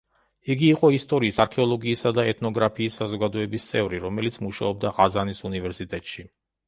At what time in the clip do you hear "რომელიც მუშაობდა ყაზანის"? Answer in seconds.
4.07-5.45